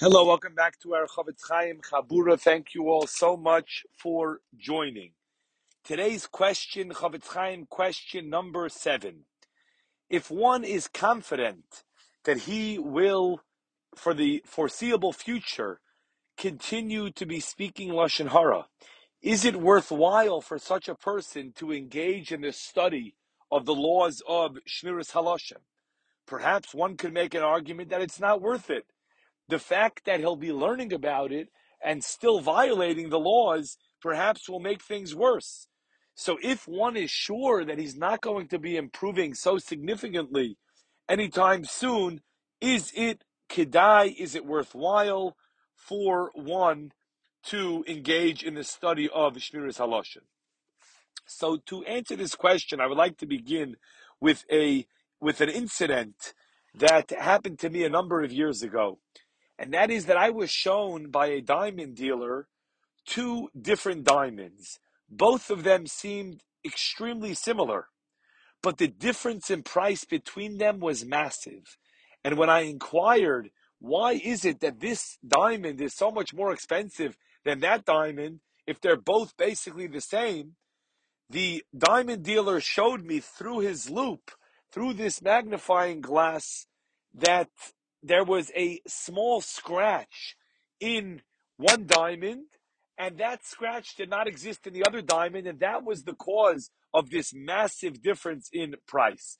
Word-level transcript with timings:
Hello, 0.00 0.24
welcome 0.24 0.54
back 0.54 0.78
to 0.78 0.94
our 0.94 1.06
Chofetz 1.06 1.42
Chaim 1.46 1.82
Chabura. 1.82 2.40
Thank 2.40 2.74
you 2.74 2.88
all 2.88 3.06
so 3.06 3.36
much 3.36 3.84
for 3.98 4.40
joining. 4.56 5.10
Today's 5.84 6.26
question, 6.26 6.88
Chofetz 6.88 7.26
Chaim, 7.26 7.66
question 7.66 8.30
number 8.30 8.70
seven. 8.70 9.26
If 10.08 10.30
one 10.30 10.64
is 10.64 10.88
confident 10.88 11.84
that 12.24 12.38
he 12.38 12.78
will, 12.78 13.42
for 13.94 14.14
the 14.14 14.42
foreseeable 14.46 15.12
future, 15.12 15.82
continue 16.38 17.10
to 17.10 17.26
be 17.26 17.38
speaking 17.38 17.90
Lashon 17.90 18.30
Hara, 18.30 18.68
is 19.20 19.44
it 19.44 19.56
worthwhile 19.56 20.40
for 20.40 20.58
such 20.58 20.88
a 20.88 20.94
person 20.94 21.52
to 21.56 21.74
engage 21.74 22.32
in 22.32 22.40
the 22.40 22.52
study 22.52 23.16
of 23.52 23.66
the 23.66 23.74
laws 23.74 24.22
of 24.26 24.56
Shmiras 24.66 25.10
Haloshon? 25.10 25.60
Perhaps 26.26 26.72
one 26.72 26.96
could 26.96 27.12
make 27.12 27.34
an 27.34 27.42
argument 27.42 27.90
that 27.90 28.00
it's 28.00 28.18
not 28.18 28.40
worth 28.40 28.70
it 28.70 28.86
the 29.50 29.58
fact 29.58 30.04
that 30.06 30.20
he'll 30.20 30.36
be 30.36 30.52
learning 30.52 30.92
about 30.92 31.32
it 31.32 31.48
and 31.84 32.04
still 32.04 32.40
violating 32.40 33.10
the 33.10 33.18
laws 33.18 33.76
perhaps 34.00 34.48
will 34.48 34.60
make 34.60 34.82
things 34.82 35.14
worse. 35.14 35.66
So 36.14 36.38
if 36.42 36.68
one 36.68 36.96
is 36.96 37.10
sure 37.10 37.64
that 37.64 37.78
he's 37.78 37.96
not 37.96 38.20
going 38.20 38.48
to 38.48 38.58
be 38.58 38.76
improving 38.76 39.34
so 39.34 39.58
significantly 39.58 40.56
anytime 41.08 41.64
soon, 41.64 42.20
is 42.60 42.92
it 42.94 43.24
kedai, 43.48 44.14
is 44.18 44.34
it 44.34 44.44
worthwhile 44.44 45.36
for 45.74 46.30
one 46.34 46.92
to 47.44 47.84
engage 47.88 48.42
in 48.42 48.54
the 48.54 48.64
study 48.64 49.08
of 49.12 49.34
Shmiras 49.34 49.78
Haloshin? 49.78 50.24
So 51.26 51.56
to 51.66 51.84
answer 51.84 52.16
this 52.16 52.34
question, 52.34 52.80
I 52.80 52.86
would 52.86 52.98
like 52.98 53.16
to 53.18 53.26
begin 53.26 53.76
with 54.20 54.44
a 54.50 54.86
with 55.20 55.40
an 55.40 55.48
incident 55.48 56.34
that 56.74 57.10
happened 57.10 57.58
to 57.60 57.70
me 57.70 57.84
a 57.84 57.90
number 57.90 58.22
of 58.22 58.32
years 58.32 58.62
ago 58.62 58.98
and 59.60 59.74
that 59.74 59.90
is 59.90 60.06
that 60.06 60.16
I 60.16 60.30
was 60.30 60.50
shown 60.50 61.10
by 61.10 61.26
a 61.26 61.42
diamond 61.42 61.94
dealer 61.94 62.48
two 63.06 63.50
different 63.60 64.04
diamonds. 64.04 64.78
Both 65.10 65.50
of 65.50 65.64
them 65.64 65.86
seemed 65.86 66.42
extremely 66.64 67.34
similar, 67.34 67.88
but 68.62 68.78
the 68.78 68.88
difference 68.88 69.50
in 69.50 69.62
price 69.62 70.06
between 70.06 70.56
them 70.56 70.80
was 70.80 71.04
massive. 71.04 71.76
And 72.24 72.38
when 72.38 72.48
I 72.48 72.60
inquired, 72.60 73.50
why 73.80 74.12
is 74.12 74.46
it 74.46 74.60
that 74.60 74.80
this 74.80 75.18
diamond 75.26 75.78
is 75.82 75.94
so 75.94 76.10
much 76.10 76.32
more 76.32 76.52
expensive 76.52 77.18
than 77.44 77.60
that 77.60 77.84
diamond 77.84 78.40
if 78.66 78.80
they're 78.80 78.96
both 78.96 79.36
basically 79.36 79.86
the 79.86 80.00
same? 80.00 80.56
The 81.28 81.64
diamond 81.76 82.24
dealer 82.24 82.60
showed 82.60 83.04
me 83.04 83.20
through 83.20 83.58
his 83.60 83.90
loupe, 83.90 84.30
through 84.72 84.94
this 84.94 85.20
magnifying 85.20 86.00
glass, 86.00 86.66
that 87.14 87.50
there 88.02 88.24
was 88.24 88.50
a 88.56 88.80
small 88.86 89.40
scratch 89.40 90.36
in 90.80 91.22
one 91.56 91.86
diamond, 91.86 92.44
and 92.98 93.18
that 93.18 93.44
scratch 93.46 93.96
did 93.96 94.10
not 94.10 94.26
exist 94.26 94.66
in 94.66 94.72
the 94.72 94.84
other 94.84 95.02
diamond, 95.02 95.46
and 95.46 95.60
that 95.60 95.84
was 95.84 96.04
the 96.04 96.14
cause 96.14 96.70
of 96.92 97.10
this 97.10 97.32
massive 97.34 98.02
difference 98.02 98.48
in 98.52 98.74
price. 98.86 99.38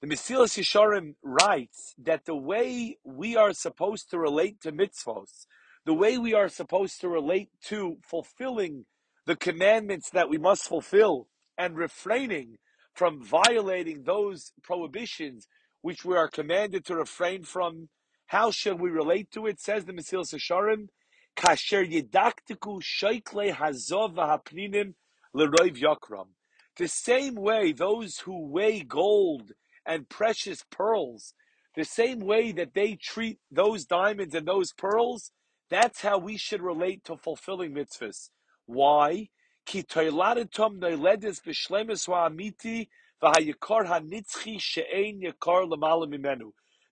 The 0.00 0.08
Mesilas 0.08 0.58
Yesharim 0.58 1.14
writes 1.22 1.94
that 1.98 2.24
the 2.24 2.36
way 2.36 2.98
we 3.04 3.36
are 3.36 3.52
supposed 3.52 4.10
to 4.10 4.18
relate 4.18 4.60
to 4.62 4.72
mitzvos, 4.72 5.46
the 5.84 5.94
way 5.94 6.18
we 6.18 6.34
are 6.34 6.48
supposed 6.48 7.00
to 7.00 7.08
relate 7.08 7.50
to 7.66 7.98
fulfilling 8.02 8.86
the 9.26 9.36
commandments 9.36 10.10
that 10.10 10.28
we 10.28 10.38
must 10.38 10.68
fulfill 10.68 11.28
and 11.56 11.76
refraining 11.76 12.58
from 12.94 13.22
violating 13.22 14.02
those 14.02 14.52
prohibitions 14.62 15.46
which 15.82 16.04
we 16.04 16.16
are 16.16 16.28
commanded 16.28 16.84
to 16.86 16.96
refrain 16.96 17.42
from. 17.42 17.88
How 18.26 18.50
shall 18.50 18.76
we 18.76 18.88
relate 18.88 19.30
to 19.32 19.46
it? 19.46 19.60
Says 19.60 19.84
the 19.84 19.92
Mesilas 19.92 20.32
Yesharim, 20.32 20.88
Kasher 21.36 21.84
yidaktiku 21.84 22.82
sheikle 22.82 23.52
hazov 23.52 24.14
v'hapninim 24.14 24.94
l'roiv 25.34 25.76
yakram. 25.76 26.28
The 26.76 26.88
same 26.88 27.34
way 27.34 27.72
those 27.72 28.18
who 28.20 28.46
weigh 28.46 28.80
gold 28.80 29.52
and 29.84 30.08
precious 30.08 30.64
pearls, 30.70 31.34
the 31.76 31.84
same 31.84 32.20
way 32.20 32.52
that 32.52 32.74
they 32.74 32.94
treat 32.94 33.38
those 33.50 33.84
diamonds 33.84 34.34
and 34.34 34.46
those 34.46 34.72
pearls, 34.72 35.32
that's 35.68 36.02
how 36.02 36.18
we 36.18 36.36
should 36.36 36.62
relate 36.62 37.04
to 37.04 37.16
fulfilling 37.16 37.74
mitzvahs. 37.74 38.30
Why? 38.66 39.28
Ki 39.66 39.82
toiladatum 39.82 40.78
noiledes 40.78 41.42
b'shlemis 41.42 42.08
v'amiti 42.08 42.88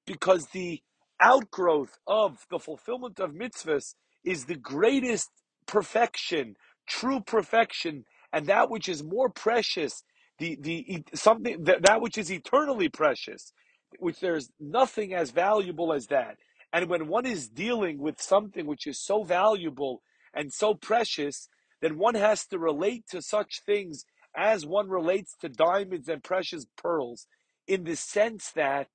Because 0.06 0.46
the 0.48 0.82
outgrowth 1.20 1.98
of 2.06 2.46
the 2.50 2.58
fulfillment 2.58 3.20
of 3.20 3.32
mitzvahs 3.32 3.94
is 4.24 4.46
the 4.46 4.56
greatest 4.56 5.30
perfection, 5.66 6.56
true 6.88 7.20
perfection, 7.20 8.04
and 8.32 8.46
that 8.46 8.70
which 8.70 8.88
is 8.88 9.02
more 9.02 9.30
precious, 9.30 10.04
the, 10.38 10.56
the 10.60 11.04
something 11.14 11.64
that, 11.64 11.82
that 11.82 12.00
which 12.00 12.18
is 12.18 12.30
eternally 12.30 12.88
precious, 12.88 13.52
which 13.98 14.20
there's 14.20 14.50
nothing 14.60 15.14
as 15.14 15.32
valuable 15.32 15.92
as 15.92 16.06
that. 16.08 16.36
And 16.72 16.88
when 16.88 17.08
one 17.08 17.26
is 17.26 17.48
dealing 17.48 17.98
with 17.98 18.20
something 18.22 18.66
which 18.66 18.86
is 18.86 19.00
so 19.00 19.24
valuable 19.24 20.02
and 20.34 20.52
so 20.52 20.74
precious, 20.74 21.48
then 21.82 21.98
one 21.98 22.14
has 22.14 22.46
to 22.46 22.58
relate 22.58 23.04
to 23.10 23.22
such 23.22 23.62
things 23.66 24.04
as 24.36 24.66
one 24.66 24.88
relates 24.88 25.36
to 25.40 25.48
diamonds 25.48 26.08
and 26.08 26.22
precious 26.22 26.66
pearls, 26.76 27.26
in 27.66 27.84
the 27.84 27.96
sense 27.96 28.50
that 28.52 28.88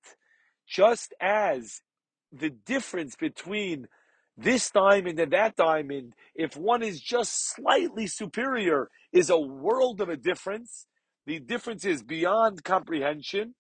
just 0.68 1.14
as 1.22 1.82
the 2.32 2.50
difference 2.50 3.16
between 3.16 3.88
this 4.38 4.70
diamond 4.70 5.20
and 5.20 5.32
that 5.32 5.56
diamond, 5.56 6.14
if 6.34 6.58
one 6.58 6.84
is 6.84 7.00
just 7.00 7.56
slightly 7.56 8.08
superior, 8.08 8.90
is 9.14 9.30
a 9.30 9.40
world 9.40 10.02
of 10.02 10.10
a 10.10 10.18
difference. 10.18 10.88
The 11.26 11.40
difference 11.40 11.86
is 11.86 12.04
beyond 12.04 12.64
comprehension. 12.64 13.56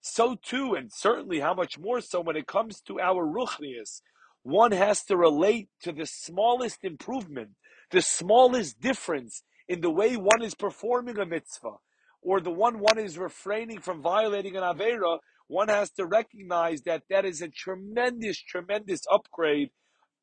So 0.00 0.36
too, 0.40 0.74
and 0.74 0.92
certainly 0.92 1.40
how 1.40 1.54
much 1.54 1.78
more 1.78 2.00
so 2.00 2.20
when 2.20 2.36
it 2.36 2.46
comes 2.46 2.80
to 2.82 3.00
our 3.00 3.26
ruchnius, 3.26 4.02
one 4.42 4.72
has 4.72 5.02
to 5.04 5.16
relate 5.16 5.68
to 5.82 5.92
the 5.92 6.06
smallest 6.06 6.84
improvement, 6.84 7.50
the 7.90 8.02
smallest 8.02 8.80
difference 8.80 9.42
in 9.68 9.80
the 9.80 9.90
way 9.90 10.16
one 10.16 10.42
is 10.42 10.54
performing 10.54 11.18
a 11.18 11.26
mitzvah, 11.26 11.76
or 12.22 12.40
the 12.40 12.50
one 12.50 12.78
one 12.78 12.98
is 12.98 13.18
refraining 13.18 13.80
from 13.80 14.02
violating 14.02 14.56
an 14.56 14.62
avera, 14.62 15.18
one 15.46 15.68
has 15.68 15.90
to 15.90 16.06
recognize 16.06 16.82
that 16.82 17.02
that 17.10 17.24
is 17.24 17.40
a 17.42 17.48
tremendous, 17.48 18.38
tremendous 18.38 19.02
upgrade 19.10 19.70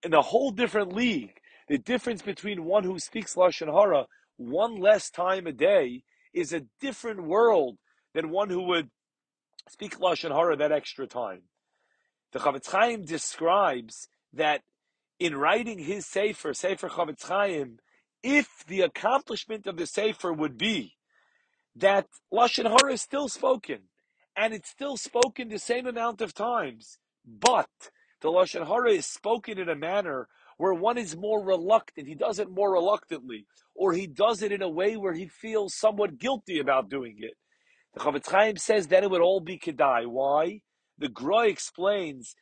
in 0.04 0.14
a 0.14 0.22
whole 0.22 0.52
different 0.52 0.94
league. 0.94 1.34
The 1.68 1.78
difference 1.78 2.22
between 2.22 2.66
one 2.66 2.84
who 2.84 3.00
speaks 3.00 3.36
Lashon 3.36 3.74
Hara 3.74 4.06
one 4.38 4.76
less 4.76 5.10
time 5.10 5.48
a 5.48 5.52
day 5.52 6.04
is 6.34 6.54
a 6.54 6.66
different 6.80 7.24
world 7.24 7.78
than 8.14 8.30
one 8.30 8.50
who 8.50 8.64
would 8.64 8.90
speak 9.70 9.98
Lashon 9.98 10.32
Hara 10.32 10.56
that 10.58 10.72
extra 10.72 11.08
time. 11.08 11.44
The 12.34 12.40
Chofetz 12.40 12.70
Chaim 12.70 13.06
describes 13.06 14.08
that 14.34 14.62
in 15.20 15.36
writing 15.36 15.80
his 15.80 16.06
Sefer, 16.06 16.54
Sefer 16.54 16.90
Chofetz 16.90 17.24
Chaim, 17.24 17.80
if 18.26 18.66
the 18.68 18.82
accomplishment 18.82 19.68
of 19.68 19.78
the 19.78 19.86
Sefer 19.86 20.34
would 20.34 20.58
be 20.58 20.96
that 21.76 22.08
Lashon 22.34 22.66
Hara 22.66 22.94
is 22.94 23.02
still 23.04 23.30
spoken, 23.30 23.82
and 24.36 24.52
it's 24.52 24.70
still 24.70 24.98
spoken 24.98 25.48
the 25.48 25.60
same 25.60 25.86
amount 25.86 26.22
of 26.22 26.34
times, 26.34 26.98
but 27.24 27.70
the 28.22 28.30
Lashon 28.30 28.66
Hara 28.66 28.92
is 28.94 29.06
spoken 29.06 29.60
in 29.60 29.70
a 29.70 29.76
manner 29.76 30.28
where 30.58 30.74
one 30.74 30.98
is 30.98 31.16
more 31.16 31.46
reluctant. 31.46 32.08
He 32.08 32.16
does 32.16 32.40
it 32.40 32.50
more 32.50 32.74
reluctantly, 32.74 33.46
or 33.76 33.94
he 33.94 34.08
does 34.08 34.42
it 34.42 34.52
in 34.52 34.64
a 34.64 34.70
way 34.70 34.98
where 34.98 35.14
he 35.14 35.28
feels 35.28 35.76
somewhat 35.76 36.18
guilty 36.18 36.60
about 36.60 36.90
doing 36.90 37.18
it. 37.20 37.36
The 37.94 38.00
Chofetz 38.00 38.32
Chaim 38.32 38.58
says 38.58 38.88
then 38.88 39.04
it 39.04 39.12
would 39.12 39.22
all 39.22 39.40
be 39.40 39.60
kedai. 39.60 40.08
Why? 40.08 40.62
The 40.98 41.10
Gra 41.10 41.48
explains, 41.48 42.36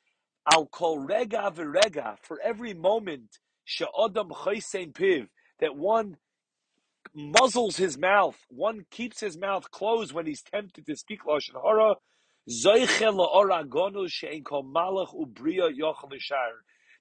Al 0.49 0.67
kol 0.67 0.99
rega 0.99 1.51
v'rega, 1.53 2.17
for 2.21 2.39
every 2.41 2.73
moment, 2.73 3.39
she'odam 3.65 4.29
chaysein 4.29 4.93
piv, 4.93 5.27
that 5.63 5.77
one 5.77 6.17
muzzles 7.15 7.77
his 7.77 7.97
mouth, 7.97 8.35
one 8.49 8.85
keeps 8.91 9.21
his 9.21 9.37
mouth 9.37 9.71
closed 9.71 10.11
when 10.11 10.25
he's 10.25 10.41
tempted 10.43 10.85
to 10.85 10.97
speak 10.97 11.23
Lashon 11.23 11.55
Hara, 11.63 11.95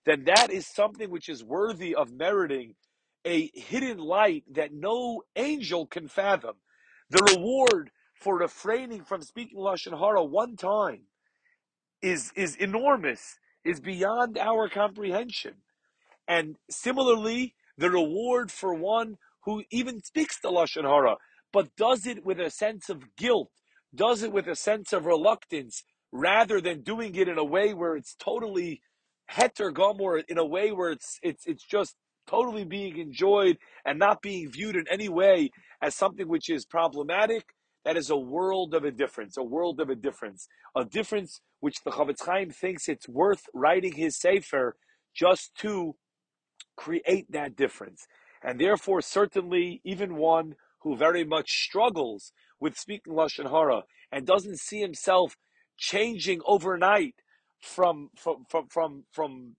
then 0.06 0.24
that 0.24 0.50
is 0.50 0.66
something 0.68 1.10
which 1.10 1.28
is 1.28 1.42
worthy 1.42 1.96
of 1.96 2.12
meriting 2.12 2.76
a 3.24 3.50
hidden 3.52 3.98
light 3.98 4.44
that 4.52 4.72
no 4.72 5.22
angel 5.34 5.86
can 5.86 6.06
fathom. 6.06 6.54
The 7.10 7.34
reward 7.36 7.90
for 8.14 8.38
refraining 8.38 9.02
from 9.02 9.22
speaking 9.22 9.58
Lashon 9.58 9.98
Hara 9.98 10.22
one 10.22 10.56
time 10.56 11.02
is, 12.00 12.30
is 12.36 12.54
enormous, 12.54 13.40
is 13.64 13.80
beyond 13.80 14.38
our 14.38 14.68
comprehension. 14.68 15.54
And 16.28 16.58
similarly, 16.70 17.56
the 17.78 17.90
reward 17.90 18.50
for 18.50 18.74
one 18.74 19.16
who 19.44 19.64
even 19.70 20.02
speaks 20.02 20.38
the 20.40 20.50
Lashon 20.50 20.84
Hara, 20.84 21.16
but 21.52 21.74
does 21.76 22.06
it 22.06 22.24
with 22.24 22.40
a 22.40 22.50
sense 22.50 22.88
of 22.88 23.16
guilt, 23.16 23.50
does 23.94 24.22
it 24.22 24.32
with 24.32 24.46
a 24.46 24.56
sense 24.56 24.92
of 24.92 25.06
reluctance, 25.06 25.84
rather 26.12 26.60
than 26.60 26.82
doing 26.82 27.14
it 27.14 27.28
in 27.28 27.38
a 27.38 27.44
way 27.44 27.74
where 27.74 27.96
it's 27.96 28.14
totally 28.14 28.82
heter 29.30 29.72
gomor 29.72 30.22
in 30.28 30.38
a 30.38 30.44
way 30.44 30.70
where 30.70 30.90
it's 30.90 31.18
it's 31.22 31.46
it's 31.46 31.64
just 31.64 31.96
totally 32.26 32.64
being 32.64 32.98
enjoyed 32.98 33.56
and 33.84 33.98
not 33.98 34.22
being 34.22 34.50
viewed 34.50 34.76
in 34.76 34.84
any 34.90 35.08
way 35.08 35.50
as 35.82 35.94
something 35.94 36.28
which 36.28 36.48
is 36.50 36.64
problematic. 36.64 37.44
That 37.84 37.96
is 37.96 38.10
a 38.10 38.16
world 38.16 38.74
of 38.74 38.84
a 38.84 38.92
difference, 38.92 39.36
a 39.36 39.42
world 39.42 39.80
of 39.80 39.90
a 39.90 39.96
difference, 39.96 40.46
a 40.76 40.84
difference 40.84 41.40
which 41.58 41.82
the 41.84 41.90
Chofetz 41.90 42.24
Chaim 42.24 42.50
thinks 42.50 42.88
it's 42.88 43.08
worth 43.08 43.42
writing 43.52 43.94
his 43.94 44.20
sefer 44.20 44.76
just 45.14 45.54
to 45.58 45.96
create 46.76 47.30
that 47.32 47.56
difference. 47.56 48.06
And 48.42 48.60
therefore, 48.60 49.00
certainly, 49.00 49.80
even 49.84 50.16
one 50.16 50.56
who 50.80 50.96
very 50.96 51.24
much 51.24 51.50
struggles 51.50 52.32
with 52.60 52.76
speaking 52.78 53.12
Lashon 53.12 53.50
Hara 53.50 53.82
and 54.10 54.26
doesn't 54.26 54.58
see 54.58 54.80
himself 54.80 55.36
changing 55.76 56.40
overnight 56.46 57.14
from 57.60 58.10
from 58.16 58.44
from 58.48 58.66
from, 58.68 59.04
from 59.12 59.56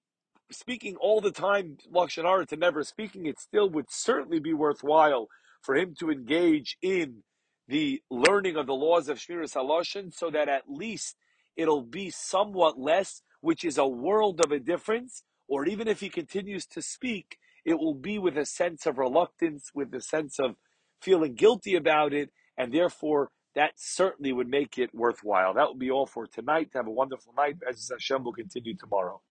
speaking 0.51 0.95
all 0.97 1.21
the 1.21 1.31
time 1.31 1.77
Lashon 1.91 2.23
Hara 2.23 2.45
to 2.47 2.57
never 2.57 2.83
speaking, 2.83 3.25
it 3.25 3.39
still 3.39 3.69
would 3.69 3.89
certainly 3.89 4.39
be 4.39 4.53
worthwhile 4.53 5.27
for 5.61 5.75
him 5.75 5.95
to 5.99 6.11
engage 6.11 6.77
in 6.81 7.23
the 7.67 8.01
learning 8.11 8.57
of 8.57 8.67
the 8.67 8.73
laws 8.73 9.07
of 9.07 9.17
Shmiras 9.17 9.55
Haloshin 9.55 10.13
so 10.13 10.29
that 10.29 10.49
at 10.49 10.63
least 10.69 11.15
it'll 11.55 11.83
be 11.83 12.09
somewhat 12.09 12.77
less, 12.77 13.21
which 13.41 13.63
is 13.63 13.77
a 13.77 13.87
world 13.87 14.41
of 14.43 14.51
a 14.51 14.59
difference, 14.59 15.23
or 15.47 15.65
even 15.65 15.87
if 15.87 15.99
he 15.99 16.09
continues 16.09 16.65
to 16.67 16.81
speak, 16.81 17.37
it 17.65 17.75
will 17.75 17.93
be 17.93 18.19
with 18.19 18.37
a 18.37 18.45
sense 18.45 18.85
of 18.85 18.97
reluctance, 18.97 19.71
with 19.73 19.93
a 19.93 20.01
sense 20.01 20.39
of 20.39 20.55
feeling 21.01 21.35
guilty 21.35 21.75
about 21.75 22.13
it, 22.13 22.29
and 22.57 22.73
therefore 22.73 23.29
that 23.55 23.73
certainly 23.75 24.33
would 24.33 24.49
make 24.49 24.77
it 24.77 24.89
worthwhile. 24.93 25.53
That 25.53 25.69
would 25.69 25.79
be 25.79 25.91
all 25.91 26.05
for 26.07 26.25
tonight. 26.27 26.71
Have 26.73 26.87
a 26.87 26.91
wonderful 26.91 27.33
night. 27.37 27.57
As 27.67 27.89
Hashem 27.91 28.23
will 28.23 28.33
continue 28.33 28.75
tomorrow. 28.75 29.21